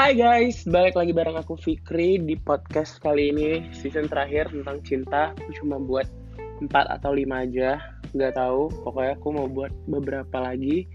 Hai 0.00 0.16
guys, 0.16 0.64
balik 0.64 0.96
lagi 0.96 1.12
bareng 1.12 1.36
aku 1.36 1.60
Fikri 1.60 2.16
di 2.16 2.32
podcast 2.32 2.96
kali 3.04 3.36
ini 3.36 3.68
season 3.68 4.08
terakhir 4.08 4.48
tentang 4.48 4.80
cinta. 4.80 5.36
Aku 5.36 5.52
cuma 5.60 5.76
buat 5.76 6.08
4 6.56 6.72
atau 6.72 7.12
5 7.12 7.28
aja, 7.28 7.76
nggak 8.16 8.32
tahu. 8.32 8.72
Pokoknya 8.80 9.20
aku 9.20 9.28
mau 9.28 9.44
buat 9.44 9.68
beberapa 9.84 10.40
lagi. 10.40 10.88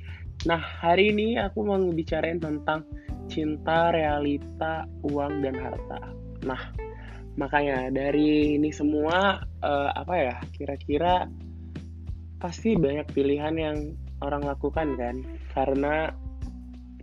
Nah 0.50 0.57
hari 0.57 1.14
ini 1.14 1.38
aku 1.38 1.62
mau 1.62 1.78
bicarain 1.94 2.41
tentang 2.41 2.82
cinta, 3.30 3.94
realita, 3.94 4.89
uang 5.06 5.38
dan 5.38 5.54
harta. 5.54 6.02
Nah 6.42 6.74
makanya 7.38 7.94
dari 7.94 8.58
ini 8.58 8.74
semua 8.74 9.38
uh, 9.62 9.90
apa 9.94 10.16
ya? 10.18 10.36
Kira-kira 10.50 11.30
pasti 12.42 12.74
banyak 12.74 13.06
pilihan 13.14 13.54
yang 13.54 13.78
orang 14.25 14.50
lakukan 14.50 14.97
kan, 14.97 15.21
karena 15.54 16.10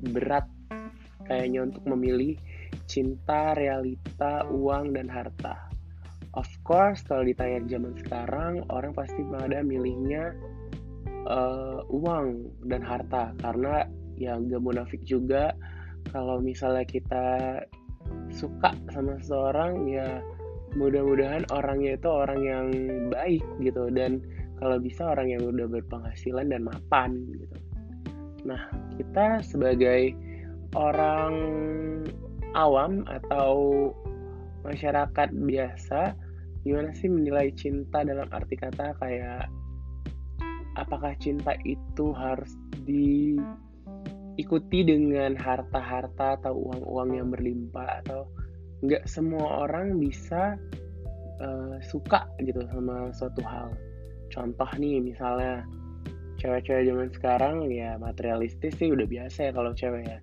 berat 0.03 0.51
kayaknya 1.27 1.67
untuk 1.67 1.85
memilih 1.87 2.35
cinta, 2.87 3.55
realita, 3.55 4.47
uang, 4.49 4.97
dan 4.97 5.07
harta. 5.09 5.71
Of 6.33 6.49
course, 6.65 7.05
kalau 7.05 7.29
ditanya 7.29 7.61
zaman 7.69 7.93
sekarang, 8.01 8.65
orang 8.73 8.97
pasti 8.97 9.21
pada 9.29 9.61
milihnya 9.61 10.33
uh, 11.29 11.85
uang 11.93 12.49
dan 12.67 12.81
harta 12.81 13.37
karena 13.45 13.85
yang 14.17 14.49
gak 14.49 14.63
munafik 14.63 15.03
juga 15.05 15.53
kalau 16.11 16.43
misalnya 16.43 16.85
kita 16.87 17.27
suka 18.33 18.75
sama 18.91 19.19
seseorang 19.23 19.87
ya 19.87 20.21
mudah-mudahan 20.75 21.45
orangnya 21.53 22.01
itu 22.01 22.09
orang 22.09 22.41
yang 22.43 22.67
baik 23.13 23.45
gitu 23.61 23.93
dan 23.93 24.25
kalau 24.57 24.81
bisa 24.81 25.05
orang 25.05 25.29
yang 25.31 25.43
udah 25.45 25.69
berpenghasilan 25.69 26.49
dan 26.49 26.65
mapan 26.65 27.19
gitu. 27.35 27.57
Nah, 28.47 28.63
kita 28.97 29.43
sebagai 29.45 30.15
orang 30.77 31.35
awam 32.57 33.05
atau 33.09 33.91
masyarakat 34.63 35.29
biasa 35.33 36.15
gimana 36.63 36.95
sih 36.95 37.11
menilai 37.11 37.51
cinta 37.59 38.07
dalam 38.07 38.31
arti 38.31 38.55
kata 38.55 38.95
kayak 39.03 39.51
apakah 40.79 41.13
cinta 41.21 41.53
itu 41.67 42.13
harus 42.15 42.55
diikuti 42.87 44.81
dengan 44.87 45.37
harta-harta 45.37 46.41
atau 46.41 46.55
uang-uang 46.57 47.11
yang 47.19 47.29
berlimpah? 47.35 48.01
Atau 48.05 48.31
nggak 48.87 49.05
semua 49.11 49.67
orang 49.69 49.99
bisa 50.01 50.57
uh, 51.43 51.77
suka 51.83 52.25
gitu 52.41 52.63
sama 52.71 53.13
suatu 53.13 53.43
hal. 53.45 53.75
Contoh 54.33 54.71
nih 54.81 55.03
misalnya 55.03 55.67
cewek-cewek 56.41 56.89
zaman 56.89 57.09
sekarang 57.13 57.69
ya 57.69 58.01
materialistis 58.01 58.75
sih 58.81 58.91
udah 58.91 59.05
biasa 59.07 59.51
ya 59.51 59.55
kalau 59.55 59.71
cewek 59.77 60.03
ya 60.09 60.19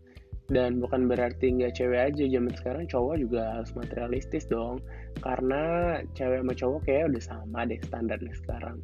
dan 0.50 0.82
bukan 0.82 1.06
berarti 1.06 1.54
nggak 1.54 1.78
cewek 1.78 2.14
aja 2.14 2.24
zaman 2.26 2.54
sekarang 2.58 2.84
cowok 2.90 3.16
juga 3.22 3.42
harus 3.62 3.72
materialistis 3.78 4.50
dong. 4.50 4.82
Karena 5.22 5.98
cewek 6.18 6.42
sama 6.42 6.54
cowok 6.58 6.80
kayak 6.90 7.14
udah 7.14 7.24
sama 7.24 7.60
deh 7.70 7.80
standarnya 7.86 8.34
sekarang. 8.46 8.78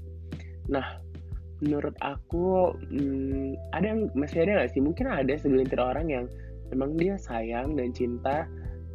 Nah 0.70 1.02
menurut 1.64 1.96
aku 2.06 2.78
hmm, 2.94 3.58
ada 3.74 3.86
yang 3.98 4.02
masih 4.14 4.46
ada 4.46 4.62
nggak 4.62 4.72
sih? 4.78 4.82
Mungkin 4.82 5.06
ada 5.10 5.34
segelintir 5.34 5.82
orang 5.82 6.08
yang 6.08 6.26
memang 6.70 6.94
dia 6.98 7.18
sayang 7.18 7.74
dan 7.74 7.90
cinta 7.94 8.46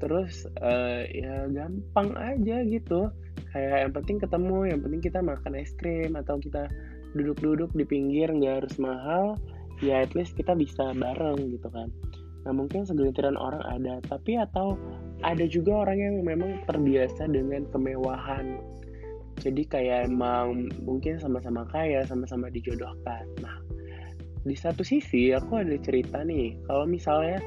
terus 0.01 0.49
uh, 0.63 1.05
ya 1.11 1.51
gampang 1.51 2.15
aja 2.17 2.63
gitu. 2.65 3.11
Kayak 3.51 3.91
yang 3.91 3.93
penting 3.99 4.17
ketemu 4.23 4.59
yang 4.71 4.81
penting 4.81 5.03
kita 5.03 5.19
makan 5.19 5.59
es 5.59 5.75
krim 5.75 6.15
atau 6.15 6.39
kita 6.39 6.71
duduk-duduk 7.19 7.75
di 7.75 7.83
pinggir 7.83 8.31
nggak 8.31 8.63
harus 8.63 8.75
mahal 8.79 9.35
ya 9.81 10.05
at 10.05 10.13
least 10.15 10.37
kita 10.37 10.53
bisa 10.55 10.93
bareng 10.95 11.51
gitu 11.51 11.69
kan 11.73 11.89
Nah 12.45 12.53
mungkin 12.57 12.89
segelintiran 12.89 13.37
orang 13.37 13.61
ada, 13.69 14.01
tapi 14.09 14.41
atau 14.41 14.77
ada 15.21 15.45
juga 15.45 15.85
orang 15.85 15.99
yang 16.01 16.15
memang 16.25 16.65
terbiasa 16.65 17.29
dengan 17.29 17.69
kemewahan. 17.69 18.61
Jadi 19.41 19.65
kayak 19.69 20.13
emang 20.13 20.69
mungkin 20.85 21.17
sama-sama 21.21 21.65
kaya, 21.69 22.05
sama-sama 22.05 22.49
dijodohkan. 22.53 23.25
Nah 23.41 23.57
di 24.41 24.57
satu 24.57 24.81
sisi 24.81 25.37
aku 25.37 25.61
ada 25.61 25.77
cerita 25.81 26.25
nih, 26.25 26.57
kalau 26.65 26.89
misalnya 26.89 27.41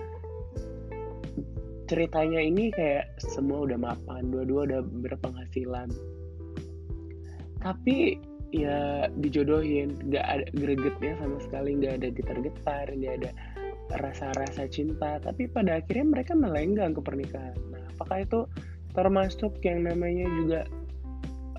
ceritanya 1.89 2.41
ini 2.41 2.69
kayak 2.73 3.17
semua 3.21 3.65
udah 3.65 3.77
mapan, 3.77 4.29
dua-dua 4.29 4.69
udah 4.69 4.81
berpenghasilan. 5.01 5.89
Tapi 7.61 8.17
ya 8.53 9.09
dijodohin, 9.17 9.97
nggak 10.09 10.25
ada 10.25 10.45
gregetnya 10.53 11.17
sama 11.17 11.37
sekali, 11.41 11.81
nggak 11.81 11.93
ada 12.01 12.07
getar-getar, 12.13 12.85
nggak 12.93 13.13
ada 13.23 13.31
rasa-rasa 13.99 14.65
cinta 14.69 15.21
tapi 15.21 15.45
pada 15.49 15.77
akhirnya 15.81 16.05
mereka 16.19 16.33
melenggang 16.33 16.95
ke 16.95 17.01
pernikahan. 17.03 17.57
Nah 17.69 17.83
apakah 17.93 18.25
itu 18.25 18.39
termasuk 18.93 19.57
yang 19.65 19.85
namanya 19.85 20.25
juga 20.37 20.61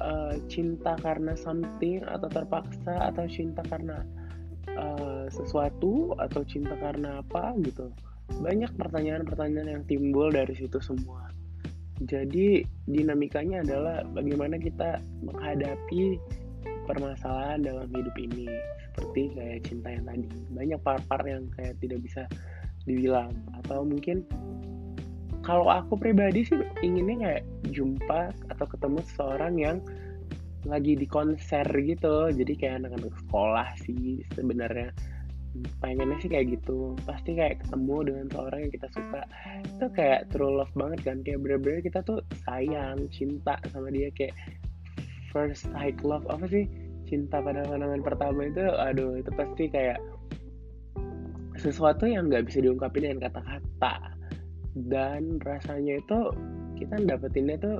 uh, 0.00 0.34
cinta 0.50 0.94
karena 1.02 1.34
something 1.34 2.02
atau 2.06 2.28
terpaksa 2.30 3.10
atau 3.12 3.24
cinta 3.26 3.62
karena 3.66 4.02
uh, 4.74 5.26
sesuatu 5.30 6.14
atau 6.18 6.42
cinta 6.46 6.74
karena 6.78 7.22
apa 7.22 7.54
gitu? 7.62 7.90
Banyak 8.40 8.74
pertanyaan-pertanyaan 8.80 9.68
yang 9.68 9.84
timbul 9.84 10.32
dari 10.32 10.56
situ 10.56 10.80
semua. 10.80 11.28
Jadi 12.02 12.66
dinamikanya 12.90 13.62
adalah 13.62 14.02
bagaimana 14.02 14.58
kita 14.58 14.98
menghadapi 15.22 16.18
permasalahan 16.84 17.64
dalam 17.64 17.88
hidup 17.90 18.16
ini. 18.16 18.48
Seperti 18.94 19.22
kayak 19.34 19.58
cinta 19.66 19.88
yang 19.90 20.04
tadi. 20.06 20.28
Banyak 20.54 20.80
part-part 20.84 21.24
yang 21.26 21.44
kayak 21.58 21.74
tidak 21.82 22.00
bisa 22.04 22.22
dibilang. 22.84 23.32
Atau 23.64 23.82
mungkin 23.84 24.22
kalau 25.44 25.68
aku 25.68 26.00
pribadi 26.00 26.40
sih 26.46 26.56
inginnya 26.80 27.16
kayak 27.20 27.44
jumpa 27.68 28.32
atau 28.48 28.64
ketemu 28.64 28.98
seseorang 29.12 29.54
yang 29.60 29.78
lagi 30.64 30.96
di 30.96 31.04
konser 31.04 31.64
gitu. 31.84 32.32
Jadi 32.32 32.52
kayak 32.56 32.84
anak-anak 32.84 33.12
sekolah 33.26 33.68
sih 33.84 34.24
sebenarnya. 34.32 34.88
Pengennya 35.78 36.18
sih 36.18 36.32
kayak 36.32 36.58
gitu. 36.58 36.96
Pasti 37.04 37.36
kayak 37.36 37.62
ketemu 37.62 37.96
dengan 38.10 38.26
seorang 38.32 38.60
yang 38.66 38.72
kita 38.72 38.88
suka. 38.90 39.22
Itu 39.62 39.86
kayak 39.92 40.32
true 40.32 40.50
love 40.50 40.72
banget 40.74 41.00
kan. 41.04 41.20
Kayak 41.22 41.44
bener-bener 41.44 41.80
kita 41.84 42.00
tuh 42.02 42.24
sayang 42.48 43.06
cinta 43.12 43.60
sama 43.70 43.92
dia. 43.92 44.08
Kayak 44.16 44.34
first 45.34 45.66
sight 45.74 45.98
love 46.06 46.22
apa 46.30 46.46
sih? 46.46 46.70
Cinta 47.10 47.42
pada 47.42 47.66
pandangan 47.66 48.00
pertama 48.00 48.46
itu 48.46 48.62
aduh 48.62 49.18
itu 49.18 49.28
pasti 49.34 49.68
kayak 49.68 49.98
sesuatu 51.58 52.06
yang 52.06 52.30
nggak 52.30 52.46
bisa 52.46 52.62
diungkapin 52.62 53.10
dengan 53.10 53.28
kata-kata. 53.28 54.14
Dan 54.78 55.42
rasanya 55.42 55.98
itu 56.00 56.18
kita 56.78 57.02
dapetinnya 57.02 57.58
tuh 57.58 57.76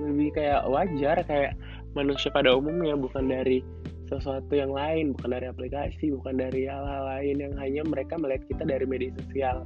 lebih 0.00 0.32
kayak 0.34 0.64
wajar 0.68 1.16
kayak 1.28 1.52
manusia 1.92 2.32
pada 2.32 2.52
umumnya 2.56 2.96
bukan 2.96 3.28
dari 3.28 3.64
sesuatu 4.08 4.52
yang 4.56 4.72
lain 4.72 5.12
bukan 5.12 5.36
dari 5.36 5.46
aplikasi 5.52 6.12
bukan 6.16 6.40
dari 6.40 6.64
hal-hal 6.64 7.04
lain 7.16 7.36
yang 7.44 7.54
hanya 7.60 7.84
mereka 7.84 8.16
melihat 8.16 8.42
kita 8.48 8.64
dari 8.64 8.84
media 8.88 9.12
sosial. 9.24 9.64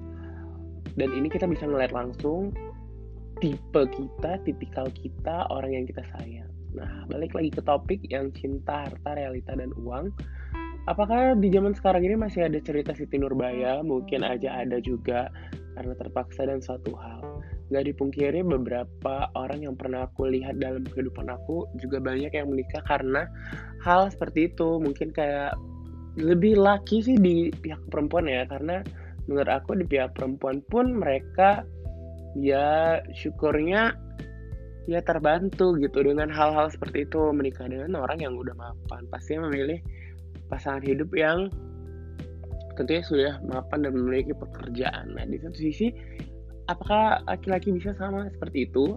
Dan 0.98 1.08
ini 1.16 1.32
kita 1.32 1.48
bisa 1.48 1.64
melihat 1.64 1.94
langsung 1.94 2.52
tipe 3.40 3.82
kita 3.90 4.38
tipikal 4.44 4.86
kita 4.92 5.50
orang 5.50 5.82
yang 5.82 5.86
kita 5.88 6.04
sayang 6.14 6.52
Nah, 6.72 7.04
balik 7.08 7.36
lagi 7.36 7.50
ke 7.52 7.62
topik 7.64 8.00
yang 8.08 8.32
cinta, 8.32 8.88
harta, 8.88 9.10
realita, 9.12 9.52
dan 9.52 9.72
uang. 9.76 10.12
Apakah 10.90 11.38
di 11.38 11.46
zaman 11.52 11.78
sekarang 11.78 12.02
ini 12.02 12.18
masih 12.18 12.48
ada 12.48 12.58
cerita 12.58 12.90
Siti 12.90 13.14
Nurbaya? 13.14 13.84
Mungkin 13.86 14.26
aja 14.26 14.66
ada 14.66 14.82
juga 14.82 15.30
karena 15.78 15.94
terpaksa 15.94 16.48
dan 16.48 16.58
suatu 16.58 16.90
hal. 16.98 17.22
Gak 17.70 17.86
dipungkiri 17.86 18.42
beberapa 18.42 19.30
orang 19.38 19.62
yang 19.62 19.78
pernah 19.78 20.10
aku 20.10 20.28
lihat 20.28 20.58
dalam 20.58 20.82
kehidupan 20.84 21.30
aku 21.30 21.70
juga 21.78 22.02
banyak 22.02 22.34
yang 22.34 22.50
menikah 22.50 22.82
karena 22.82 23.30
hal 23.86 24.10
seperti 24.10 24.50
itu. 24.50 24.82
Mungkin 24.82 25.14
kayak 25.14 25.54
lebih 26.18 26.58
laki 26.60 27.00
sih 27.00 27.16
di 27.16 27.48
pihak 27.48 27.80
perempuan 27.88 28.28
ya 28.28 28.44
karena 28.44 28.84
menurut 29.30 29.48
aku 29.48 29.78
di 29.78 29.86
pihak 29.86 30.12
perempuan 30.18 30.60
pun 30.66 30.98
mereka 30.98 31.64
ya 32.36 33.00
syukurnya 33.16 33.96
ya 34.90 35.00
terbantu 35.02 35.78
gitu 35.78 36.02
dengan 36.02 36.30
hal-hal 36.30 36.70
seperti 36.70 37.06
itu. 37.06 37.30
Menikah 37.30 37.66
dengan 37.70 38.02
orang 38.02 38.18
yang 38.22 38.34
udah 38.34 38.54
mapan. 38.54 39.06
Pasti 39.10 39.38
memilih 39.38 39.78
pasangan 40.50 40.82
hidup 40.84 41.10
yang 41.16 41.48
tentunya 42.74 43.02
sudah 43.04 43.32
mapan 43.44 43.84
dan 43.84 43.92
memiliki 43.94 44.32
pekerjaan. 44.32 45.12
Nah 45.12 45.24
di 45.28 45.36
satu 45.40 45.56
sisi 45.56 45.92
apakah 46.66 47.20
laki-laki 47.28 47.74
bisa 47.74 47.92
sama 47.96 48.28
seperti 48.32 48.68
itu? 48.68 48.96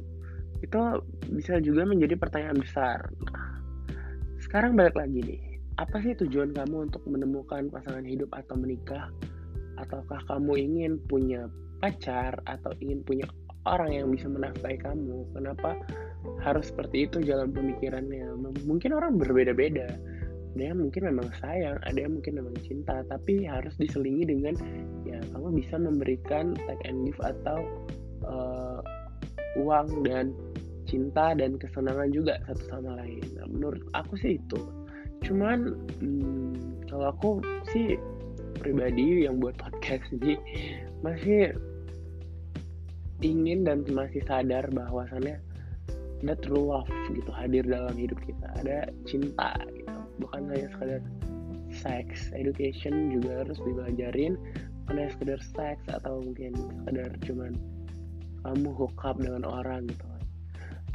Itu 0.64 1.04
bisa 1.36 1.60
juga 1.60 1.84
menjadi 1.84 2.16
pertanyaan 2.16 2.58
besar. 2.58 3.12
Nah, 3.28 3.60
sekarang 4.40 4.80
balik 4.80 4.96
lagi 4.96 5.20
nih. 5.22 5.42
Apa 5.76 6.00
sih 6.00 6.16
tujuan 6.16 6.56
kamu 6.56 6.88
untuk 6.88 7.04
menemukan 7.04 7.68
pasangan 7.68 8.08
hidup 8.08 8.32
atau 8.32 8.56
menikah? 8.56 9.12
Ataukah 9.76 10.24
kamu 10.32 10.56
ingin 10.56 10.94
punya 11.12 11.52
pacar 11.84 12.40
atau 12.48 12.72
ingin 12.80 13.04
punya 13.04 13.28
orang 13.66 13.92
yang 13.94 14.08
bisa 14.14 14.30
menafkahi 14.30 14.78
kamu. 14.82 15.26
Kenapa 15.34 15.78
harus 16.42 16.70
seperti 16.70 17.10
itu 17.10 17.22
jalan 17.26 17.52
pemikirannya? 17.52 18.34
Mungkin 18.66 18.94
orang 18.94 19.18
berbeda-beda. 19.18 19.90
Ada 20.56 20.72
yang 20.72 20.88
mungkin 20.88 21.12
memang 21.12 21.28
sayang 21.44 21.76
ada 21.84 22.00
yang 22.00 22.16
mungkin 22.16 22.40
memang 22.40 22.56
cinta 22.64 23.04
tapi 23.12 23.44
harus 23.44 23.76
diselingi 23.76 24.24
dengan 24.24 24.56
ya 25.04 25.20
kamu 25.36 25.52
bisa 25.60 25.76
memberikan 25.76 26.56
take 26.56 26.80
and 26.88 27.04
give 27.04 27.20
atau 27.20 27.60
uh, 28.24 28.80
uang 29.60 30.08
dan 30.08 30.32
cinta 30.88 31.36
dan 31.36 31.60
kesenangan 31.60 32.08
juga 32.16 32.40
satu 32.48 32.64
sama 32.72 33.04
lain. 33.04 33.20
Nah, 33.36 33.52
menurut 33.52 33.84
aku 33.92 34.16
sih 34.16 34.40
itu. 34.40 34.60
Cuman 35.28 35.76
hmm, 36.00 36.88
kalau 36.88 37.12
aku 37.12 37.44
sih 37.76 38.00
pribadi 38.64 39.28
yang 39.28 39.44
buat 39.44 39.60
podcast 39.60 40.08
ini 40.16 40.40
masih 41.04 41.52
ingin 43.24 43.64
dan 43.64 43.88
masih 43.88 44.20
sadar 44.28 44.68
bahwasannya 44.72 45.40
ada 46.24 46.36
true 46.42 46.74
love 46.74 46.90
gitu 47.14 47.30
hadir 47.30 47.62
dalam 47.68 47.94
hidup 47.94 48.18
kita 48.26 48.48
ada 48.64 48.90
cinta 49.06 49.54
gitu. 49.76 49.94
Bukan 50.24 50.48
hanya 50.50 50.68
sekadar 50.74 51.04
seks 51.70 52.32
education 52.34 53.14
juga 53.14 53.46
harus 53.46 53.60
dibelajarin. 53.62 54.40
Bukan 54.86 54.96
hanya 54.98 55.12
sekedar 55.14 55.40
seks 55.44 55.86
atau 55.92 56.24
mungkin 56.24 56.56
sekedar 56.56 57.10
cuman 57.30 57.54
kamu 58.46 58.70
hook 58.74 58.98
up 59.06 59.18
dengan 59.22 59.44
orang 59.46 59.86
gitu. 59.90 60.06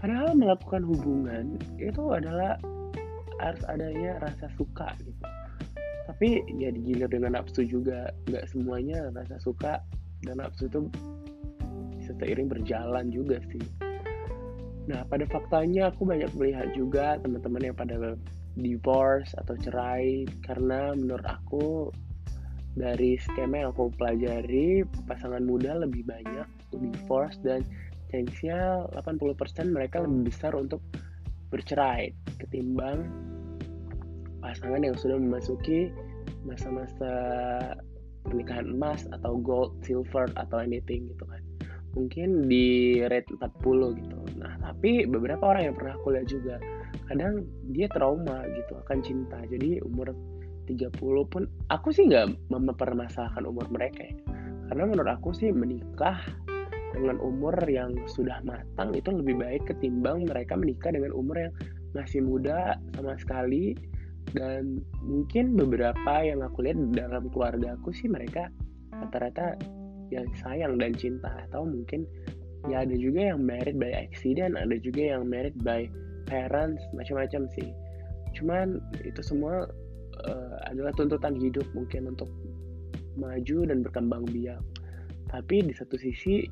Padahal 0.01 0.33
melakukan 0.33 0.83
hubungan 0.89 1.61
itu 1.77 2.03
adalah 2.11 2.57
harus 3.41 3.63
adanya 3.69 4.17
rasa 4.25 4.49
suka 4.57 4.97
gitu. 5.05 5.27
Tapi 6.09 6.43
ya 6.59 6.73
digilir 6.73 7.07
dengan 7.07 7.37
nafsu 7.37 7.63
juga. 7.69 8.09
Nggak 8.27 8.49
semuanya 8.51 9.13
rasa 9.13 9.37
suka 9.39 9.79
dan 10.25 10.41
nafsu 10.41 10.67
itu 10.67 10.89
seiring 12.21 12.53
berjalan 12.53 13.09
juga 13.09 13.41
sih. 13.49 13.65
Nah, 14.87 15.07
pada 15.09 15.25
faktanya 15.29 15.89
aku 15.89 16.05
banyak 16.05 16.31
melihat 16.37 16.69
juga 16.77 17.17
teman-teman 17.21 17.73
yang 17.73 17.77
pada 17.77 17.97
divorce 18.59 19.33
atau 19.39 19.55
cerai 19.57 20.27
karena 20.45 20.93
menurut 20.93 21.25
aku 21.25 21.89
dari 22.75 23.19
skema 23.19 23.67
yang 23.67 23.71
aku 23.75 23.91
pelajari 23.99 24.87
pasangan 25.07 25.43
muda 25.43 25.79
lebih 25.79 26.07
banyak 26.07 26.47
divorce 26.75 27.39
dan 27.43 27.67
chance-nya 28.11 28.87
80% 28.95 29.75
mereka 29.75 30.03
lebih 30.03 30.31
besar 30.31 30.55
untuk 30.55 30.83
bercerai 31.51 32.15
ketimbang 32.39 33.07
pasangan 34.39 34.83
yang 34.83 34.97
sudah 34.99 35.19
memasuki 35.19 35.91
masa-masa 36.47 37.13
pernikahan 38.27 38.71
emas 38.71 39.07
atau 39.11 39.39
gold, 39.39 39.75
silver 39.83 40.31
atau 40.39 40.63
anything 40.63 41.11
gitu 41.11 41.25
kan 41.27 41.43
mungkin 41.95 42.47
di 42.47 42.99
rate 43.03 43.35
40 43.35 43.99
gitu. 43.99 44.19
Nah 44.39 44.55
tapi 44.63 45.05
beberapa 45.07 45.51
orang 45.51 45.73
yang 45.73 45.77
pernah 45.77 45.95
aku 45.99 46.15
lihat 46.15 46.29
juga 46.31 46.57
kadang 47.11 47.43
dia 47.75 47.91
trauma 47.91 48.47
gitu 48.55 48.79
akan 48.87 48.99
cinta. 49.03 49.39
Jadi 49.51 49.83
umur 49.83 50.15
30 50.71 50.95
pun 51.27 51.43
aku 51.67 51.91
sih 51.91 52.07
nggak 52.07 52.51
mempermasalahkan 52.51 53.43
umur 53.43 53.67
mereka 53.75 54.07
ya. 54.07 54.15
karena 54.71 54.87
menurut 54.87 55.11
aku 55.19 55.35
sih 55.35 55.51
menikah 55.51 56.23
dengan 56.95 57.19
umur 57.19 57.55
yang 57.67 57.91
sudah 58.07 58.39
matang 58.47 58.95
itu 58.95 59.11
lebih 59.11 59.43
baik 59.43 59.67
ketimbang 59.67 60.27
mereka 60.31 60.55
menikah 60.55 60.95
dengan 60.95 61.11
umur 61.11 61.39
yang 61.39 61.53
masih 61.95 62.23
muda 62.23 62.79
sama 62.95 63.19
sekali. 63.19 63.75
Dan 64.31 64.79
mungkin 65.03 65.59
beberapa 65.59 66.23
yang 66.23 66.47
aku 66.47 66.63
lihat 66.63 66.79
dalam 66.95 67.27
keluarga 67.35 67.75
aku 67.75 67.91
sih 67.91 68.07
mereka 68.07 68.47
rata-rata 68.95 69.59
yang 70.11 70.27
sayang 70.43 70.77
dan 70.79 70.93
cinta. 70.95 71.31
Atau 71.49 71.67
mungkin 71.67 72.07
ya 72.69 72.85
ada 72.85 72.93
juga 72.93 73.33
yang 73.33 73.41
married 73.41 73.81
by 73.81 73.89
accident 73.89 74.53
ada 74.53 74.77
juga 74.77 75.17
yang 75.17 75.25
married 75.25 75.57
by 75.65 75.89
parents 76.29 76.83
macam-macam 76.95 77.49
sih. 77.57 77.69
Cuman 78.37 78.79
itu 79.03 79.21
semua 79.25 79.67
uh, 80.27 80.57
adalah 80.71 80.95
tuntutan 80.95 81.35
hidup 81.35 81.67
mungkin 81.75 82.15
untuk 82.15 82.31
maju 83.19 83.59
dan 83.67 83.83
berkembang 83.83 84.25
biak. 84.31 84.62
Tapi 85.31 85.62
di 85.67 85.75
satu 85.75 85.99
sisi 85.99 86.47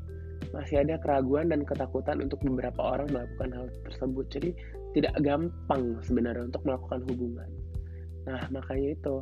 masih 0.55 0.81
ada 0.87 0.97
keraguan 1.03 1.51
dan 1.51 1.67
ketakutan 1.67 2.23
untuk 2.23 2.41
beberapa 2.47 2.81
orang 2.99 3.11
melakukan 3.11 3.51
hal 3.55 3.67
tersebut. 3.87 4.27
Jadi 4.33 4.51
tidak 4.97 5.15
gampang 5.21 6.01
sebenarnya 6.03 6.49
untuk 6.49 6.63
melakukan 6.65 7.05
hubungan. 7.11 7.51
Nah 8.27 8.43
makanya 8.51 8.97
itu 8.97 9.15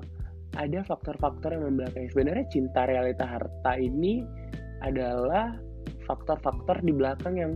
ada 0.56 0.81
faktor-faktor 0.88 1.53
yang 1.53 1.69
membelakangi. 1.69 2.08
Sebenarnya 2.11 2.47
cinta 2.49 2.88
realita 2.88 3.29
harta 3.29 3.73
ini 3.76 4.25
adalah 4.81 5.56
faktor-faktor 6.08 6.81
di 6.81 6.93
belakang 6.97 7.37
yang 7.37 7.53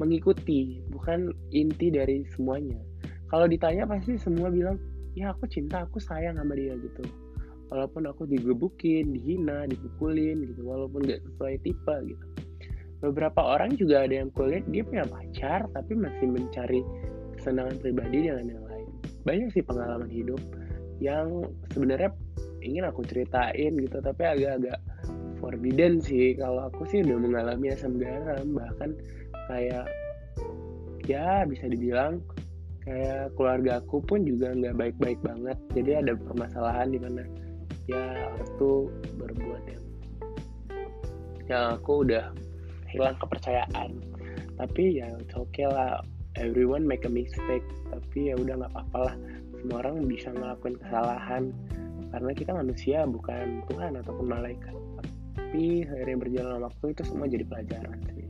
mengikuti, 0.00 0.80
bukan 0.88 1.28
inti 1.52 1.92
dari 1.92 2.24
semuanya. 2.32 2.80
Kalau 3.28 3.44
ditanya 3.44 3.84
pasti 3.84 4.16
semua 4.16 4.48
bilang, 4.48 4.80
ya 5.12 5.30
aku 5.36 5.44
cinta, 5.46 5.84
aku 5.84 6.00
sayang 6.00 6.40
sama 6.40 6.56
dia 6.56 6.74
gitu. 6.80 7.04
Walaupun 7.70 8.08
aku 8.10 8.26
digebukin, 8.26 9.14
dihina, 9.14 9.68
dipukulin 9.68 10.42
gitu, 10.42 10.66
walaupun 10.66 11.06
gak 11.06 11.22
sesuai 11.22 11.54
tipe 11.62 11.96
gitu. 12.08 12.26
Beberapa 13.00 13.40
orang 13.56 13.78
juga 13.78 14.04
ada 14.04 14.24
yang 14.24 14.28
kulihat 14.34 14.66
dia 14.72 14.82
punya 14.82 15.04
pacar, 15.06 15.68
tapi 15.72 15.92
masih 15.94 16.26
mencari 16.26 16.80
kesenangan 17.38 17.78
pribadi 17.78 18.26
dengan 18.26 18.44
yang 18.50 18.64
lain. 18.66 18.88
Banyak 19.24 19.48
sih 19.54 19.62
pengalaman 19.62 20.10
hidup 20.10 20.40
yang 21.00 21.40
sebenarnya 21.72 22.12
ingin 22.60 22.84
aku 22.86 23.04
ceritain 23.08 23.72
gitu 23.76 23.98
tapi 24.00 24.22
agak-agak 24.24 24.78
forbidden 25.40 25.98
sih. 25.98 26.36
Kalau 26.36 26.68
aku 26.68 26.84
sih 26.86 27.00
udah 27.02 27.18
mengalami 27.18 27.72
asam 27.72 27.96
garam 27.96 28.54
bahkan 28.54 28.94
kayak 29.48 29.88
ya 31.08 31.42
bisa 31.48 31.66
dibilang 31.66 32.22
kayak 32.84 33.32
keluarga 33.34 33.80
aku 33.82 34.00
pun 34.04 34.22
juga 34.22 34.52
nggak 34.52 34.76
baik-baik 34.76 35.18
banget. 35.24 35.58
Jadi 35.74 35.90
ada 35.96 36.12
permasalahan 36.14 36.88
di 36.92 36.98
mana 37.00 37.22
ya 37.88 38.30
aku 38.38 38.92
berbuat 39.18 39.64
yang 39.66 39.84
yang 41.50 41.64
aku 41.74 42.06
udah 42.06 42.30
hilang 42.86 43.16
kepercayaan. 43.18 43.90
Tapi 44.60 45.00
ya 45.00 45.08
oke 45.34 45.50
okay 45.50 45.66
lah. 45.66 46.04
Everyone 46.38 46.86
make 46.86 47.02
a 47.02 47.10
mistake. 47.10 47.66
Tapi 47.90 48.30
ya 48.30 48.38
udah 48.38 48.54
nggak 48.62 48.70
apa-apa 48.70 48.98
lah. 49.10 49.16
Semua 49.60 49.76
orang 49.84 50.06
bisa 50.06 50.30
ngelakuin 50.30 50.78
kesalahan 50.78 51.52
karena 52.10 52.30
kita 52.34 52.50
manusia 52.52 53.06
bukan 53.06 53.62
Tuhan 53.70 53.98
ataupun 54.02 54.26
malaikat. 54.26 54.74
Tapi 55.38 55.86
seiring 55.86 56.18
berjalan 56.18 56.62
waktu 56.62 56.84
itu 56.94 57.02
semua 57.06 57.26
jadi 57.30 57.44
pelajaran 57.46 57.98
sih. 58.14 58.26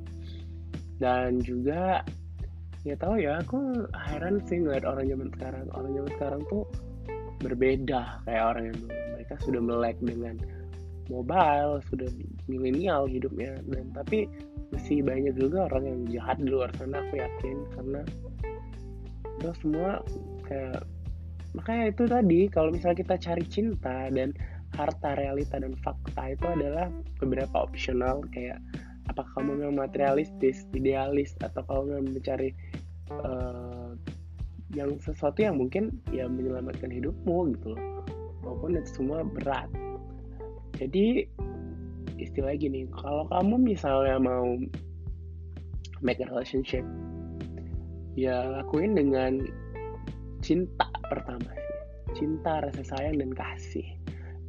Dan 1.00 1.40
juga 1.40 2.04
ya 2.84 2.96
tahu 2.96 3.20
ya 3.20 3.40
aku 3.40 3.88
heran 3.92 4.40
sih 4.44 4.60
ngeliat 4.60 4.84
orang 4.84 5.08
zaman 5.08 5.28
sekarang. 5.32 5.64
Orang 5.72 5.90
zaman 5.96 6.10
sekarang 6.16 6.40
tuh 6.52 6.62
berbeda 7.40 8.20
kayak 8.28 8.44
orang 8.44 8.64
yang 8.68 8.76
dulu. 8.84 8.96
Mereka 9.16 9.34
sudah 9.44 9.60
melek 9.64 9.96
dengan 10.04 10.36
mobile 11.08 11.80
sudah 11.88 12.08
milenial 12.52 13.08
hidupnya. 13.08 13.56
Dan 13.64 13.88
tapi 13.96 14.28
masih 14.76 15.00
banyak 15.00 15.34
juga 15.40 15.72
orang 15.72 15.84
yang 15.88 16.00
jahat 16.12 16.36
di 16.36 16.52
luar 16.52 16.68
sana 16.76 17.00
aku 17.00 17.16
yakin. 17.16 17.56
Karena 17.72 18.00
itu 19.40 19.50
semua 19.64 20.04
kayak 20.44 20.84
makanya 21.56 21.90
itu 21.90 22.04
tadi 22.06 22.40
kalau 22.46 22.70
misalnya 22.70 23.02
kita 23.02 23.16
cari 23.18 23.44
cinta 23.50 24.06
dan 24.12 24.30
harta 24.78 25.18
realita 25.18 25.58
dan 25.58 25.74
fakta 25.82 26.34
itu 26.38 26.46
adalah 26.46 26.86
beberapa 27.18 27.66
opsional 27.66 28.22
kayak 28.30 28.62
apakah 29.10 29.42
kamu 29.42 29.66
memang 29.66 29.90
materialistis 29.90 30.70
idealis 30.70 31.34
atau 31.42 31.66
kamu 31.66 31.82
memang 31.98 32.06
mencari 32.14 32.50
uh, 33.10 33.98
yang 34.70 34.94
sesuatu 35.02 35.42
yang 35.42 35.58
mungkin 35.58 35.98
ya 36.14 36.30
menyelamatkan 36.30 36.94
hidupmu 36.94 37.58
gitu 37.58 37.74
loh. 37.74 37.82
Maupun 38.46 38.78
itu 38.78 39.02
semua 39.02 39.26
berat. 39.26 39.66
Jadi 40.78 41.26
istilah 42.22 42.54
gini 42.54 42.86
kalau 42.94 43.26
kamu 43.34 43.74
misalnya 43.74 44.16
mau 44.22 44.54
make 46.00 46.22
a 46.22 46.26
relationship 46.30 46.86
ya 48.14 48.46
lakuin 48.62 48.94
dengan 48.94 49.42
cinta 50.40 50.88
pertama 51.10 51.50
sih. 51.50 51.76
Cinta 52.14 52.62
rasa 52.62 52.82
sayang 52.86 53.18
dan 53.18 53.34
kasih. 53.34 53.86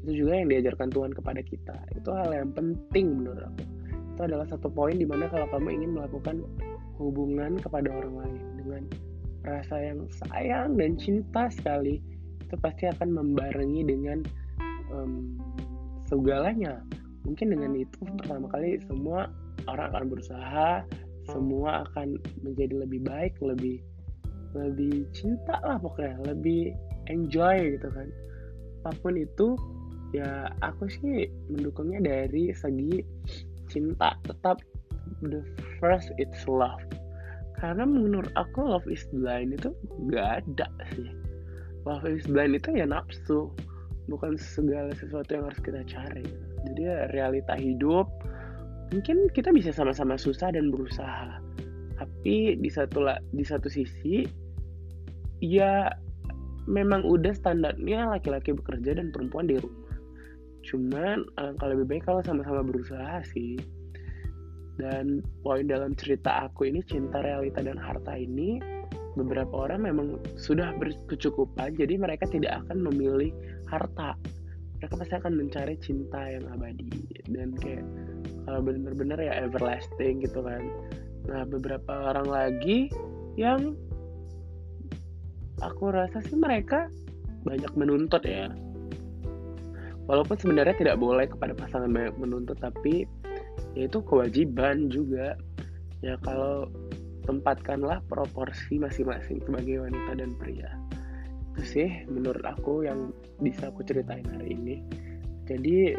Itu 0.05 0.25
juga 0.25 0.37
yang 0.37 0.49
diajarkan 0.49 0.89
Tuhan 0.93 1.11
kepada 1.17 1.41
kita. 1.41 1.77
Itu 1.97 2.09
hal 2.13 2.29
yang 2.33 2.53
penting 2.53 3.21
menurut 3.21 3.49
aku. 3.49 3.65
Itu 4.13 4.21
adalah 4.29 4.45
satu 4.45 4.69
poin 4.69 4.97
di 4.97 5.05
mana 5.09 5.25
kalau 5.29 5.49
kamu 5.49 5.81
ingin 5.81 5.91
melakukan 5.97 6.45
hubungan 7.01 7.57
kepada 7.57 7.89
orang 7.89 8.13
lain 8.21 8.41
dengan 8.61 8.83
rasa 9.41 9.75
yang 9.81 10.05
sayang 10.21 10.77
dan 10.77 10.93
cinta 11.01 11.49
sekali 11.49 11.97
itu 12.45 12.55
pasti 12.61 12.85
akan 12.85 13.09
membarengi 13.17 13.81
dengan 13.89 14.21
um, 14.93 15.41
segalanya. 16.05 16.81
Mungkin 17.25 17.53
dengan 17.53 17.73
itu 17.77 18.01
pertama 18.21 18.49
kali 18.53 18.77
semua 18.85 19.29
orang 19.69 19.93
akan 19.93 20.05
berusaha 20.09 20.85
semua 21.29 21.85
akan 21.87 22.17
menjadi 22.41 22.81
lebih 22.81 23.01
baik 23.05 23.37
lebih 23.39 23.79
lebih 24.55 25.07
cinta 25.15 25.59
lah 25.63 25.79
pokoknya 25.79 26.19
lebih 26.27 26.75
enjoy 27.07 27.77
gitu 27.77 27.87
kan. 27.91 28.07
Apa 28.83 28.97
pun 28.99 29.15
itu 29.15 29.55
ya 30.11 30.51
aku 30.59 30.91
sih 30.91 31.29
mendukungnya 31.47 32.03
dari 32.03 32.51
segi 32.51 32.99
cinta 33.71 34.17
tetap 34.27 34.59
the 35.23 35.39
first 35.79 36.11
it's 36.19 36.43
love. 36.49 36.81
Karena 37.61 37.85
menurut 37.85 38.33
aku 38.33 38.65
love 38.65 38.87
is 38.89 39.05
blind 39.13 39.53
itu 39.55 39.69
gak 40.09 40.43
ada 40.43 40.67
sih. 40.97 41.09
Love 41.85 42.09
is 42.09 42.25
blind 42.25 42.57
itu 42.57 42.73
ya 42.73 42.89
nafsu 42.89 43.53
bukan 44.09 44.35
segala 44.35 44.91
sesuatu 44.97 45.29
yang 45.37 45.45
harus 45.47 45.61
kita 45.61 45.81
cari 45.87 46.25
jadi 46.67 46.81
ya 46.81 46.99
realita 47.13 47.53
hidup 47.57 48.07
mungkin 48.91 49.31
kita 49.31 49.49
bisa 49.55 49.71
sama-sama 49.71 50.19
susah 50.19 50.51
dan 50.51 50.69
berusaha. 50.69 51.39
Tapi 51.95 52.59
di 52.59 52.69
satu 52.69 53.07
di 53.31 53.45
satu 53.45 53.71
sisi 53.71 54.27
ya 55.41 55.89
memang 56.69 57.01
udah 57.03 57.33
standarnya 57.33 58.07
laki-laki 58.07 58.53
bekerja 58.53 59.01
dan 59.01 59.09
perempuan 59.09 59.49
di 59.49 59.57
rumah. 59.57 59.97
Cuman 60.61 61.25
alangkah 61.41 61.67
lebih 61.73 61.85
baik 61.89 62.03
kalau 62.05 62.21
sama-sama 62.21 62.61
berusaha 62.61 63.25
sih. 63.33 63.57
Dan 64.77 65.21
poin 65.45 65.65
dalam 65.67 65.93
cerita 65.97 66.47
aku 66.47 66.69
ini 66.69 66.81
cinta 66.85 67.21
realita 67.21 67.61
dan 67.61 67.77
harta 67.77 68.17
ini 68.17 68.61
beberapa 69.19 69.67
orang 69.67 69.83
memang 69.83 70.07
sudah 70.39 70.71
berkecukupan 70.79 71.75
jadi 71.75 71.99
mereka 71.99 72.23
tidak 72.29 72.63
akan 72.65 72.87
memilih 72.87 73.33
harta. 73.67 74.15
Mereka 74.79 74.93
pasti 74.97 75.13
akan 75.17 75.33
mencari 75.37 75.75
cinta 75.81 76.21
yang 76.29 76.45
abadi. 76.49 76.89
Dan 77.29 77.53
kayak 77.57 77.85
kalau 78.45 78.61
benar-benar 78.65 79.21
ya 79.21 79.33
everlasting 79.45 80.25
gitu 80.25 80.41
kan. 80.41 80.61
Nah 81.29 81.45
beberapa 81.45 82.13
orang 82.13 82.29
lagi 82.29 82.89
yang 83.37 83.77
aku 85.61 85.93
rasa 85.93 86.19
sih 86.25 86.35
mereka 86.35 86.89
banyak 87.45 87.71
menuntut 87.77 88.25
ya. 88.25 88.49
Walaupun 90.09 90.35
sebenarnya 90.35 90.75
tidak 90.75 90.97
boleh 90.97 91.29
kepada 91.29 91.53
pasangan 91.55 91.87
banyak 91.87 92.17
menuntut 92.17 92.57
tapi 92.57 93.05
ya 93.77 93.87
itu 93.87 94.01
kewajiban 94.03 94.89
juga. 94.89 95.37
Ya 96.01 96.17
kalau 96.25 96.65
tempatkanlah 97.29 98.01
proporsi 98.09 98.81
masing-masing 98.81 99.45
sebagai 99.45 99.85
wanita 99.85 100.11
dan 100.17 100.33
pria. 100.35 100.69
Itu 101.53 101.61
sih 101.63 101.89
menurut 102.09 102.41
aku 102.41 102.83
yang 102.89 103.13
bisa 103.37 103.69
aku 103.69 103.85
ceritain 103.85 104.25
hari 104.25 104.57
ini. 104.57 104.75
Jadi 105.45 105.93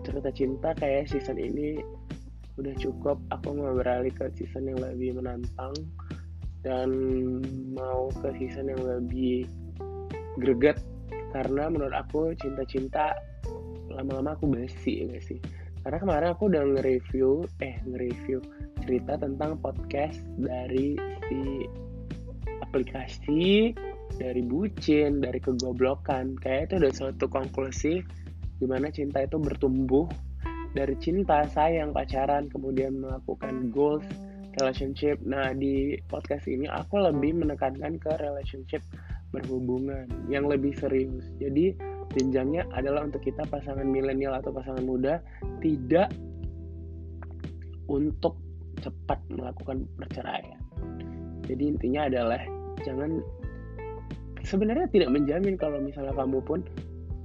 cerita 0.00 0.30
cinta 0.32 0.72
kayak 0.72 1.12
season 1.12 1.36
ini 1.36 1.80
udah 2.56 2.74
cukup. 2.80 3.20
Aku 3.36 3.52
mau 3.52 3.76
beralih 3.76 4.12
ke 4.12 4.32
season 4.36 4.72
yang 4.72 4.80
lebih 4.80 5.20
menantang 5.20 5.76
dan 6.60 6.90
mau 7.72 8.12
ke 8.20 8.28
season 8.36 8.68
yang 8.68 8.82
lebih 8.84 9.48
greget 10.36 10.80
karena 11.30 11.70
menurut 11.70 11.94
aku 11.94 12.34
cinta-cinta 12.36 13.14
lama-lama 13.90 14.34
aku 14.34 14.50
basi 14.50 15.06
ya 15.06 15.20
sih? 15.22 15.38
Karena 15.80 15.98
kemarin 15.98 16.28
aku 16.36 16.52
udah 16.52 16.62
nge-review 16.76 17.48
eh 17.64 17.80
nge-review 17.86 18.38
cerita 18.84 19.16
tentang 19.16 19.56
podcast 19.62 20.20
dari 20.36 20.98
si 21.30 21.64
aplikasi 22.60 23.72
dari 24.20 24.42
bucin 24.44 25.24
dari 25.24 25.40
kegoblokan. 25.40 26.36
Kayak 26.38 26.70
itu 26.70 26.74
udah 26.84 26.92
suatu 26.92 27.24
konklusi 27.30 28.04
gimana 28.60 28.92
cinta 28.92 29.24
itu 29.24 29.40
bertumbuh 29.40 30.04
dari 30.76 30.94
cinta 31.00 31.48
sayang 31.48 31.96
pacaran 31.96 32.46
kemudian 32.52 33.00
melakukan 33.00 33.72
goals 33.72 34.04
relationship 34.58 35.20
nah 35.22 35.54
di 35.54 35.94
podcast 36.10 36.50
ini 36.50 36.66
aku 36.66 36.98
lebih 36.98 37.38
menekankan 37.38 38.00
ke 38.00 38.10
relationship 38.18 38.82
berhubungan 39.30 40.10
yang 40.26 40.50
lebih 40.50 40.74
serius 40.74 41.22
jadi 41.38 41.76
jenjangnya 42.18 42.66
adalah 42.74 43.06
untuk 43.06 43.22
kita 43.22 43.46
pasangan 43.46 43.86
milenial 43.86 44.34
atau 44.34 44.50
pasangan 44.50 44.82
muda 44.82 45.22
tidak 45.62 46.10
untuk 47.86 48.38
cepat 48.80 49.18
melakukan 49.28 49.84
perceraian. 49.98 50.58
Jadi 51.46 51.62
intinya 51.66 52.06
adalah 52.06 52.40
jangan 52.86 53.18
sebenarnya 54.46 54.86
tidak 54.94 55.10
menjamin 55.10 55.58
kalau 55.58 55.82
misalnya 55.82 56.14
kamu 56.14 56.38
pun 56.46 56.62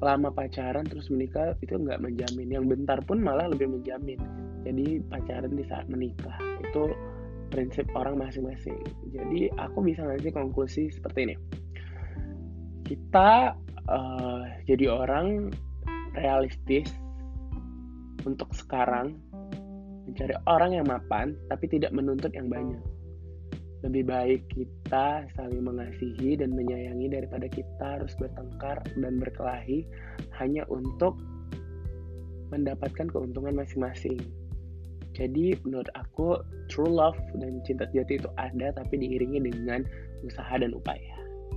lama 0.03 0.27
pacaran 0.33 0.83
terus 0.83 1.07
menikah 1.13 1.53
itu 1.61 1.77
nggak 1.77 2.01
menjamin. 2.01 2.49
Yang 2.49 2.65
bentar 2.75 2.99
pun 3.05 3.21
malah 3.21 3.47
lebih 3.47 3.69
menjamin. 3.69 4.19
Jadi 4.65 5.01
pacaran 5.05 5.53
di 5.53 5.63
saat 5.69 5.85
menikah 5.87 6.35
itu 6.61 6.89
prinsip 7.49 7.85
orang 7.93 8.19
masing-masing. 8.19 8.77
Jadi 9.13 9.51
aku 9.55 9.85
bisa 9.85 10.05
ngasih 10.05 10.31
konklusi 10.33 10.89
seperti 10.91 11.31
ini. 11.31 11.35
Kita 12.85 13.55
uh, 13.89 14.43
jadi 14.69 14.85
orang 14.93 15.53
realistis 16.15 16.89
untuk 18.25 18.53
sekarang 18.55 19.17
mencari 20.05 20.35
orang 20.45 20.71
yang 20.77 20.85
mapan 20.85 21.33
tapi 21.49 21.65
tidak 21.65 21.89
menuntut 21.93 22.29
yang 22.33 22.45
banyak 22.45 22.81
lebih 23.85 24.09
baik 24.09 24.41
kita 24.49 25.29
saling 25.37 25.61
mengasihi 25.61 26.33
dan 26.41 26.57
menyayangi 26.57 27.05
daripada 27.05 27.45
kita 27.45 28.01
harus 28.01 28.17
bertengkar 28.17 28.81
dan 28.97 29.13
berkelahi 29.21 29.85
hanya 30.41 30.65
untuk 30.73 31.21
mendapatkan 32.49 33.05
keuntungan 33.13 33.53
masing-masing. 33.53 34.17
Jadi 35.15 35.55
menurut 35.63 35.87
aku 35.95 36.43
true 36.67 36.91
love 36.91 37.17
dan 37.39 37.63
cinta 37.63 37.87
sejati 37.89 38.19
itu 38.19 38.29
ada 38.35 38.75
tapi 38.75 38.99
diiringi 38.99 39.39
dengan 39.39 39.87
usaha 40.27 40.59
dan 40.59 40.75
upaya. 40.75 41.15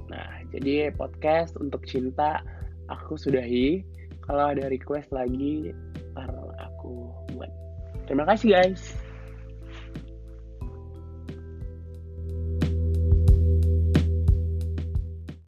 Nah, 0.09 0.47
jadi 0.55 0.95
podcast 0.95 1.59
untuk 1.59 1.83
cinta 1.85 2.41
aku 2.87 3.19
sudahi. 3.19 3.83
Kalau 4.25 4.55
ada 4.55 4.71
request 4.71 5.11
lagi, 5.11 5.75
ntar 6.15 6.31
aku 6.61 7.11
buat. 7.35 7.51
Terima 8.07 8.25
kasih 8.29 8.55
guys. 8.55 9.08